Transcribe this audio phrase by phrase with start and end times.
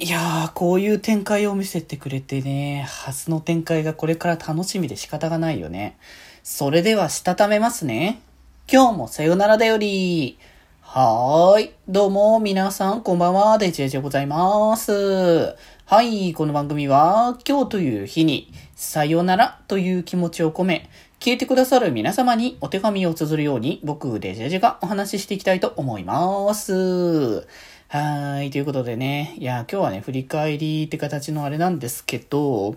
[0.00, 5.96] いやー、こういう展開を見せてくれてね、初の展開がこれから楽しみで仕方がないよね。
[6.42, 8.20] それでは、したためますね。
[8.70, 10.36] 今日もさよならだより。
[10.80, 11.70] はーい。
[11.88, 13.56] どうも、皆さん、こんばんは。
[13.58, 15.54] デジェジでございます。
[15.86, 16.34] はい。
[16.34, 20.90] この番組は、今日という日に、さよならという気持ちを込め、
[21.20, 27.46] 聞いてくださる皆様にお手紙を綴るように、僕、デジェジがお話ししていきたいと思います。
[27.88, 28.50] はい。
[28.50, 32.74] ということでね、いや、今日はね、振り返りって形のあれなんですけど、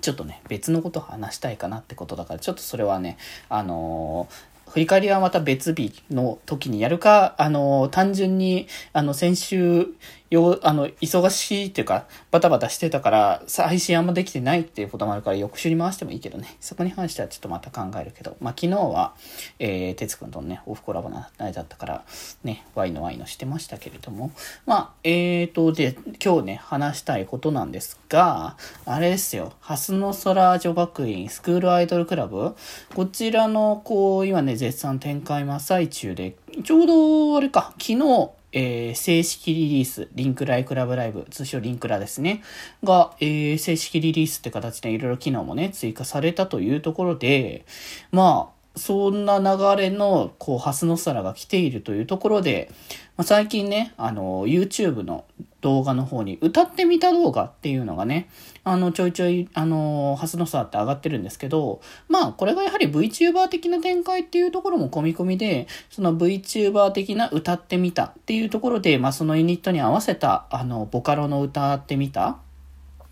[0.00, 3.16] ちょっとね、別のこと話したいかなってことだから、ちょっとそれはね、
[3.48, 9.88] あのー、振り返りはまた別日の時にやるか、あの、単純に、あの、先週
[10.30, 16.56] よ、あの、忙しいっていうか、バタバタしてたから、配信あんまできてないっていうこともあるから、翌週に回してもいいけどね。
[16.60, 19.14] そこに関してはちょっとまた考えるけど、まあ、昨日は、
[19.58, 22.04] えー、哲くんとね、オフコラボの間だったから、
[22.44, 24.32] ね、ワイのワイのしてましたけれども、
[24.66, 32.54] まあ、えーと、で、今日ね、話したいことなんですが、あれですよ、ハスの空女学院スクールアイドルクラブ、
[32.94, 42.42] こちらの、こう、今ね、絶賛展開真っ最中で、ちょうど、あれか、昨日、えー、正式リリース、リンクライクラブライブ、通称リンクラですね、
[42.82, 47.64] が、えー、正式リリースって形でいろいろ機能もね、追加されたというところで、
[48.10, 52.70] まあ、そんな流れの、こう、ハスの皿が来ているというところで、
[53.16, 55.24] まあ、最近ね、あの、YouTube の
[55.60, 58.28] 動画の方に歌ってみた動画っていうのがね、
[58.64, 72.38] あの、ちょいちょい、あの、ハスの差って上がってるんですけど、まあ、これがやはり VTuber 的な展開っていうところも込み込みで、その VTuber 的な歌ってみたっていうところで、まあ、そのユニットに合わせた、あの、ボカロの歌ってみた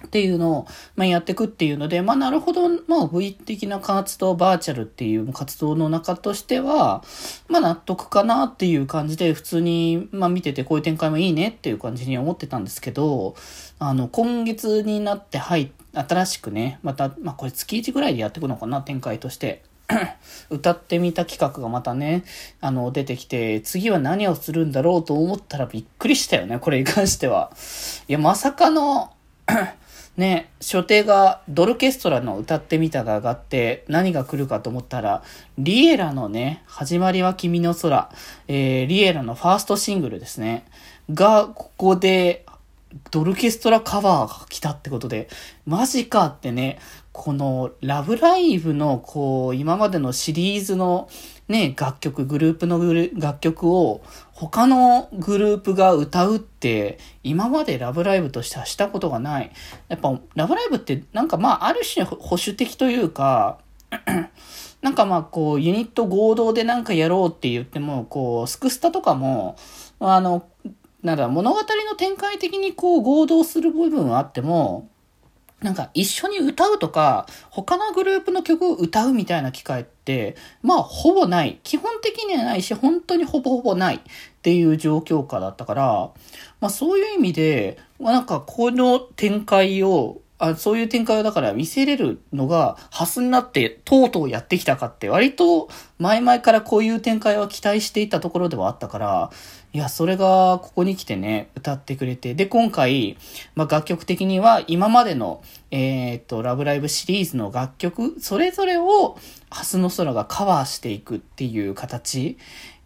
[0.05, 7.03] っていうのを、まあ、やっていくっていうので、まあ、なるほど、まあ、V 的な活動、バーチャルっていう活動の中としては、
[7.49, 13.35] まあ、納得かなっていう感じで、普通に、まあ、見ててこういう展開もいいねっていう感じに思ってたんですけど、
[13.79, 19.65] あの、今月になって入っ新しくね、また、まあ、これ月1ぐらいでやっていくのかな、展開として。
[20.51, 22.25] 歌ってみた企画がまたね、
[22.61, 27.53] あの、出てきて、次は何をするんだろうと思ったらびっくりしたよね、これに関しては。
[28.09, 29.13] いや、まさかの
[30.17, 35.23] ね、所定がドルケストラの歌ってみたが上がって何が来るかと思ったら、
[35.59, 38.11] リエラのね、始まりは君の空、
[38.49, 40.65] えー、リエラのファーストシングルですね、
[41.13, 42.47] が、ここで、
[43.11, 45.29] ドルケストラカバーが来たってことで、
[45.67, 46.79] マジかってね、
[47.13, 51.09] このラブライブのこう、今までのシリーズの
[51.49, 52.79] ね、楽曲、グループの
[53.21, 54.03] 楽曲を
[54.33, 59.53] 他のグループが歌うって、今までラブライブとしてはしたことがない。
[59.89, 63.59] やっぱ、ラブライブってなんかまあ、ある種保守的というか、
[64.83, 69.57] なんかまあ、こう、ユニット合同でなんかやろうって言っても、こう、スクスタとかも、
[70.01, 70.47] あの、
[71.03, 74.89] なんだ、物語の展開的にこう合同する部分はあっても、
[75.61, 81.61] なんか一緒に歌うとか、他のグループの曲を歌うみたいな機会って、まあほぼない。
[81.63, 84.01] 基本的にはないし、本当にほぼほぼないっ
[84.43, 86.11] ていう状況下だったから、
[86.61, 99.31] まあそういう意味で、なんかこの展開をあそういう展開をだから見せれるのが、ハスになってとうとうやってきたかって、割と前々からこういう展開は期待していたところではあったから、
[99.73, 103.19] いや、それがここに来てね、歌ってくれて、で、今回、
[103.55, 109.19] まあ、楽曲的には今までの、えー、っと、ラブライブシリーズの楽曲、それぞれを、
[109.51, 112.39] ハスの空がカバーしていくっていう形。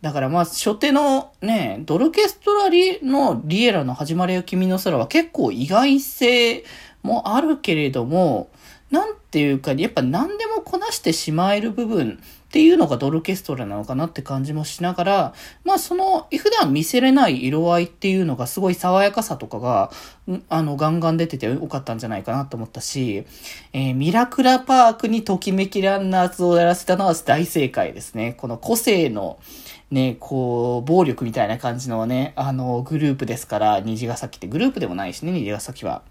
[0.02, 6.64] だからまあ、初手のね、ドルケストラリのリエラの始まりは君の空は結構意外性、
[7.02, 8.50] もあるけれども、
[8.90, 15.34] なんていうか、やっぱ何でもこなしてしまえる部分っていうのがドルケストラなのかなって感じもしながら、
[15.64, 19.92] まあその、普段見せれない色合いっていうのがすごい爽やかさとかが、
[20.48, 23.24] あの、ガンガン出ててよかったんじゃないかなと思ったし、
[23.72, 28.34] えー、ミラクラパークにときめきランナーズをやらせたのは大正解ですね。
[28.36, 29.38] この個性の、
[29.92, 36.02] ね、こう、暴力みたいな感じのね、あの、グループですから、虹ヶ崎ってグループでもないしね、虹ヶ崎は。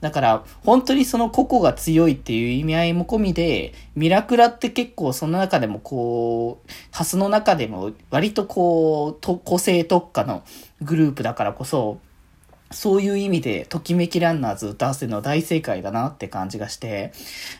[0.00, 10.44] だから、本当にその個々が強いっていう意味合いも込みで、ミラクラって結構その中でもこう、ハスの中でも割とこう、個性特化の
[10.82, 11.98] グループだからこそ、
[12.70, 17.12] そういう意味で、ときめきランナーズ歌わせるのは大正解だなって感じがして。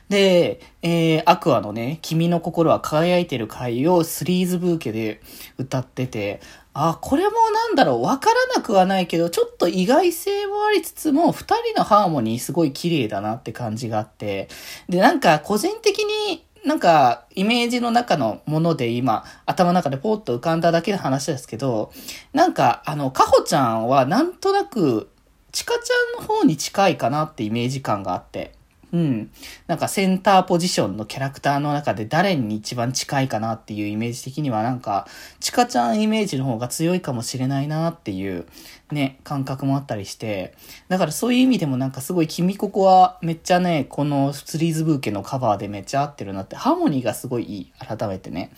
[0.08, 5.20] で、えー、アクアのね、君の心は輝いてる回をスリーズブーケで
[5.56, 6.40] 歌ってて、
[6.74, 14.48] あ、これもなんだろう、わからなくはないけど、ちょっと意外性もありつつも、二人のハーモニーすごい綺麗だなって感じがあって、
[14.88, 21.92] で、なんか個人的になんか、イメージの中のもので今、頭の中でポッと浮かんだだけの話ですけど、
[22.32, 25.10] なんか、あの、かほちゃんはなんとなく、
[25.52, 28.57] チカちゃんの方に近いかなってイメージ感があって。
[28.92, 29.30] うん。
[29.66, 35.06] なんかセンターポジションのキャラクターの中で誰に一番近いかなっていうイメージ的にはなんか、
[35.40, 38.46] チカちゃんイメージの方が強いかもしれないなっていう
[38.90, 40.54] ね、感覚もあったりして。
[40.88, 47.72] だからそういう意味でもなんかすごい君ここはめっちゃね、このスリーズブーケのカバーでめっちゃ合ってるなって、ハーモニーがすごいいい。
[47.78, 48.50] 改めてね。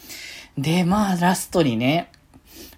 [0.57, 2.11] で、まあラストにね、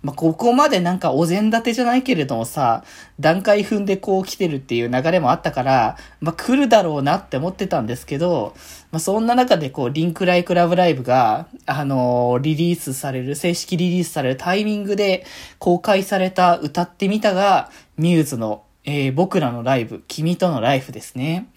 [0.03, 2.85] まあ、ここまでなんかお膳立てじゃないけれどもさ、
[3.21, 8.55] 段階踏んでこう来てるっていう流れもあったから、まあ、来るだろうなって思ってたんですけど、
[8.91, 15.25] まあ、そんな中でこう、リンクライクラブライブが、あのー、リリースされる、正式リリースされるタイミングで
[15.59, 21.49] 公開された歌ってみたが、ミューズの、えー、僕らのライブ、君とのライフですね。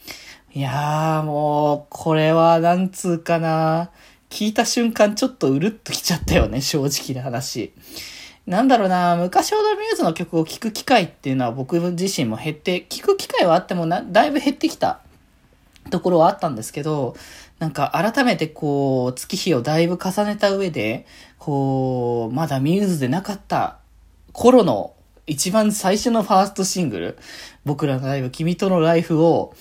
[0.54, 3.92] いやーもう、これはなんつうかな。
[4.30, 7.74] 聞いた瞬間ちょっとうるっときちゃったよね、正直な話。
[8.48, 15.00] なんだろうな、昔ほどミューズの曲を聴く機会っていうのは僕自身も減って、聴く機会はあってもな、だいぶ減ってきた
[15.90, 17.16] ところはあったんですけど、
[17.58, 21.08] なんか改めてこう、月日をだいぶ重ねた上で、
[21.40, 23.80] こう、まだミューズでなかった
[24.32, 24.94] 頃の
[25.26, 27.18] 一番最初のファーストシングル、
[27.66, 29.56] 僕らのライブ、君とのライフを、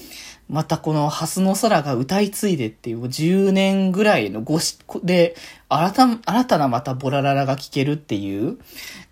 [0.49, 5.35] またこのハスの空が歌い継いでっていう10年ぐらいのごし、で、
[5.69, 8.59] 新た、新たなまたボラララが聴けるっていう、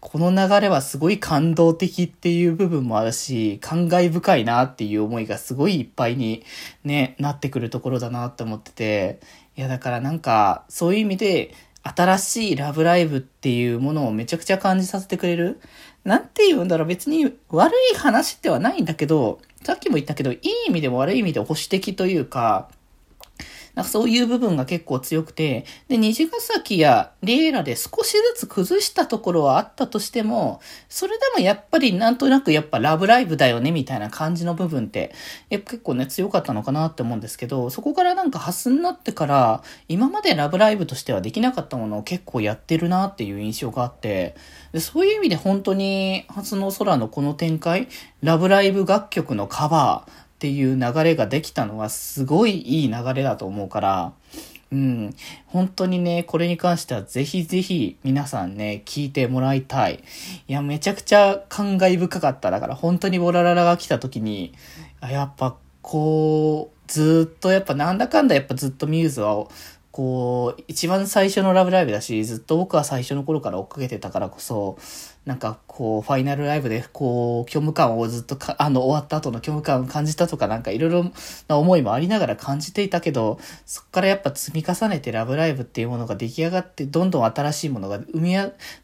[0.01, 6.45] この流れはすごい感動的っていう部分もあるし、感慨深いなっていう思いがすごいいっぱいに
[6.85, 9.21] ね、なってくるところだなって思ってて、
[9.57, 15.61] いやだからなんか、そういう意味で、新しいラブライブっていうものをめちゃくちゃ感じさせてくれる。
[16.05, 20.39] なんて言うんだろう、別に悪い話ではないんだけど、さっきも言ったけど、いい
[20.69, 22.69] 意味でも悪い意味で保守的というか、
[23.75, 35.15] なんかそういう部分が結構強くて、で、虹ヶ崎やリエラで少しずつ崩したところはあったとしても、それでもやっぱりなんとなくやっぱラブライブだよねみたいな感じの部分って、
[35.49, 44.35] やっぱ結構ね強かったのかなって思うんですけど、そこからなんかハスになってから、今までラブライブとしてはできなかったものを結構やってるなっていう印象があって、
[44.73, 47.89] でそういう意味で本当に、初の空のこの展開、
[48.23, 54.13] ラブライブ楽曲のカバー、っていう流れができたのはすごいいい流れだと思うから、
[54.73, 55.15] うん。
[55.47, 60.03] 本当にね、これに関してはぜひぜひ皆さんね、聞いてもらいたい。
[60.49, 62.51] いや、めちゃくちゃ感慨深かった。
[62.51, 64.53] だから本当にボラララが来た時に、
[65.01, 69.47] やっぱこう、ずっとやっぱなんだかんだやっぱずっとミューズは
[69.93, 74.79] こう、一番最初のラブライブだし、ずっと僕は最初の頃から追っかけてたからこそ、
[75.27, 81.13] なんかこう、ファイナルライブで、こう、虚無感をずっとあの、終わった後の虚無感を感じたとか、なんかいろいろ
[81.47, 88.35] な思いもありながら感じていたけど、そっからやっぱ積み重ねてラブライブっていうものが出来上がって、どんどん新しいものが生み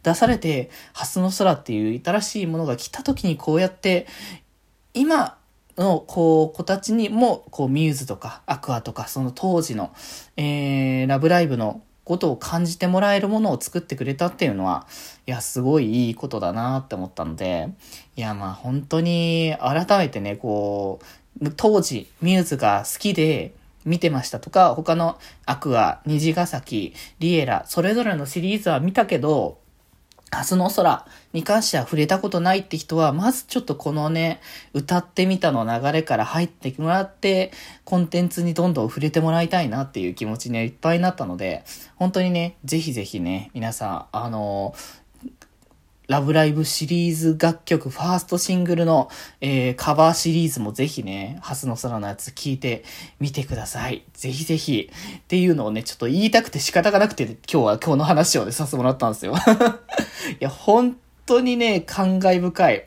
[0.03, 4.07] 出されて、ハスの空っていう新しいものが来た時にこうやって、
[4.93, 5.38] 今、
[5.79, 9.93] の、こう、子たちにも、こう、ミューズとか、アクアとか、その当時の、
[10.37, 14.87] えー、ラブライブのことを感じてもらえるものを作ってくれたっていうのは、
[15.27, 17.69] いや、すごいいいことだなって思ったので、
[18.17, 21.01] いや、まあ本当に改めてね、こ
[21.43, 23.53] う、当時ミューズが好きで
[23.85, 29.59] 見てましたとか、他のアクア、虹ヶ崎、リエラ、それぞれのシリーズは見たけど、
[30.33, 34.41] 明日の空に関しては触れたことないって人は、まずちょっとこのね、
[34.75, 37.53] 歌ってみたの流れから入ってもらって、
[37.85, 41.65] コンテンツにどんどん触れてもらいたいなっていう気持ちにはいっぱいになったので、
[41.97, 44.75] 本当にね、ぜひぜひね、皆さん、あの
[46.09, 49.11] ラブライブシリーズ楽曲、ファーストシングルの、
[49.43, 52.83] えー、カバーシリーズもぜひね、ハスの空のやつ聞いて
[53.21, 54.05] みてください。
[54.15, 54.91] ぜひぜひ。
[55.19, 59.35] っていうのをね、ちょっと言いたくて仕方がなくて、今日は今日の話をね、させてもらったんですよ。
[60.41, 60.97] いや、本
[61.29, 62.85] 当にね、感慨深い。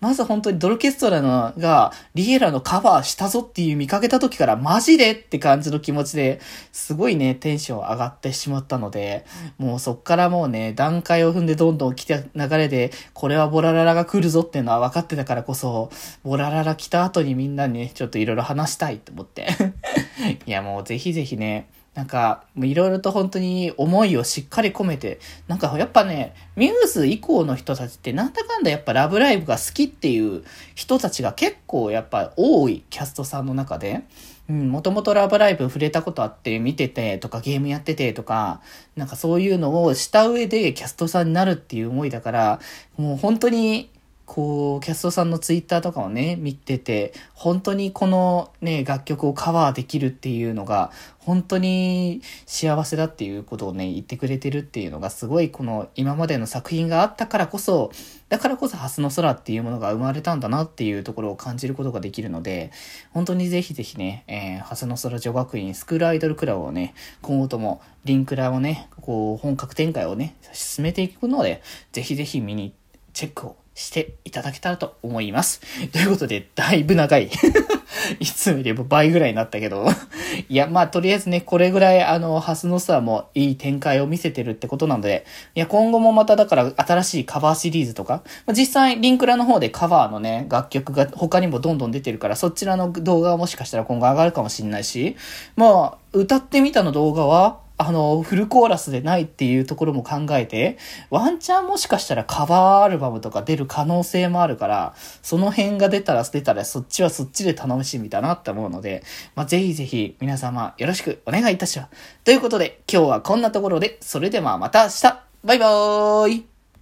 [0.00, 6.40] まず本当にドルケストラのが、リエラのカバーしたぞっていう見かけた時から、マジでって感じの気持ちで、
[6.72, 9.24] すごいね、テンション上がってしまったので、
[9.56, 15.90] もうそっからもうね、段階を踏んでどんどん来た流れで、これはボラララが来るぞっていうのは分かってたからこそ、
[16.22, 19.48] ボラララ来た後にみんなにね、ちょっといろいろ話したいと思って。
[20.46, 25.18] いや、もうぜひぜひね、なんか、いろいろと本当に思いをしっかり込めて、
[25.48, 30.44] なんかやっぱね、ミューズ以降の人たちってなんだかんだやっぱラブライブが好きっていう
[30.76, 34.02] 人たちが結構やっぱ多いキャストさんの中で、
[34.48, 38.60] うん、もともとラブライブ触れたことあって見ててとかゲームやっててとか、
[38.94, 42.60] なんかそういうのをした上でキャストさんになるっていう思いだから、
[42.96, 43.90] もう本当に
[44.32, 57.90] こう、キャストさんのツイッターとかをね、見てて、本当にこのね、楽曲をカバーできるっていうのが、本当に幸せだっていうことをね、言ってくれてるっていうのが、すごいこの今までの作品があったからこそ、
[58.28, 62.70] だからこそハスの空っていうものが生まれたんだなっていうところを感じることができるので、
[63.10, 72.72] 本当にぜひぜひね、えー、ハスの空女学院スクールアイドルクラブをね、今後ともリンクラをね、こう、本格展開をね、進めていくので、ぜひぜひ見に
[73.12, 73.56] チェックを。
[73.80, 75.62] していただけたらと思います。
[75.90, 77.30] ということで、だいぶ長い。
[78.20, 79.86] いつもよりも倍ぐらいになったけど。
[80.50, 95.16] いや、まあ、とりあえずね、これぐらい、あの、ハスノスはもういい展開を見せてるってことなので、いや、今後もまただから新しいカバーシリーズとか、まあ、実際、リンクラの方でカバーのね、楽曲が他にもどんどん出てるから、そちらの動画はもしかしたら今後上がるかもしんないし、
[95.56, 97.58] まあ、歌ってみたの動画は、
[97.90, 100.78] あの、フルコーラスでないっていうところも考えて、
[101.10, 109.02] ワンチャンもしかしたらカバーアルバムとか出る可能性もあるから、その辺が出たら出たらそっちはそっちで楽しみだなって思うので、
[109.34, 111.90] まあ、ぜひぜひ皆様よろしくお願いいたします。
[112.22, 115.02] ということで、今日はこんなところで、それではまた明日
[115.42, 116.49] バイバーイ